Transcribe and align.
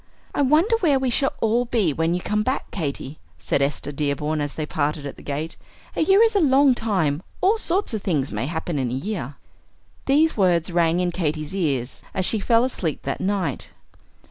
"I 0.33 0.41
wonder 0.41 0.75
where 0.79 0.97
we 0.97 1.11
shall 1.11 1.33
all 1.41 1.65
be 1.65 1.93
when 1.93 2.15
you 2.15 2.21
come 2.21 2.41
back, 2.41 2.71
Katy," 2.71 3.19
said 3.37 3.61
Esther 3.61 3.91
Dearborn 3.91 4.41
as 4.41 4.55
they 4.55 4.65
parted 4.65 5.05
at 5.05 5.15
the 5.15 5.21
gate. 5.21 5.57
"A 5.95 6.01
year 6.01 6.23
is 6.23 6.35
a 6.35 6.39
long 6.41 6.73
time; 6.73 7.21
all 7.39 7.59
sorts 7.59 7.93
of 7.93 8.01
things 8.01 8.31
may 8.31 8.47
happen 8.47 8.79
in 8.79 8.89
a 8.89 8.95
year." 8.95 9.35
These 10.07 10.35
words 10.35 10.71
rang 10.71 11.01
in 11.01 11.11
Katy's 11.11 11.55
ears 11.55 12.01
as 12.15 12.25
she 12.25 12.39
fell 12.39 12.63
asleep 12.63 13.03
that 13.03 13.21
night. 13.21 13.69